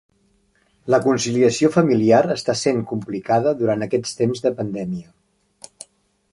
La 0.93 0.99
conciliació 1.03 1.69
familiar 1.75 2.23
està 2.37 2.57
sent 2.63 2.81
complicada 2.93 3.53
durant 3.63 3.87
aquests 3.89 4.19
temps 4.23 4.45
de 4.47 4.57
pandèmia. 4.63 5.79